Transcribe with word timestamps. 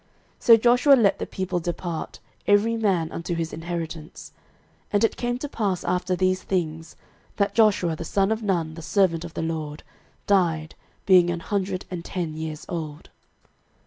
06:024:028 0.39 0.43
So 0.45 0.57
Joshua 0.57 0.93
let 0.95 1.19
the 1.19 1.25
people 1.27 1.59
depart, 1.59 2.19
every 2.47 2.75
man 2.75 3.11
unto 3.11 3.35
his 3.35 3.53
inheritance. 3.53 4.31
06:024:029 4.85 4.87
And 4.93 5.03
it 5.03 5.15
came 5.15 5.37
to 5.37 5.47
pass 5.47 5.83
after 5.83 6.15
these 6.15 6.41
things, 6.41 6.95
that 7.35 7.53
Joshua 7.53 7.95
the 7.95 8.03
son 8.03 8.31
of 8.31 8.41
Nun, 8.41 8.73
the 8.73 8.81
servant 8.81 9.23
of 9.23 9.35
the 9.35 9.43
LORD, 9.43 9.83
died, 10.25 10.73
being 11.05 11.29
an 11.29 11.41
hundred 11.41 11.85
and 11.91 12.03
ten 12.03 12.33
years 12.35 12.65
old. 12.67 13.11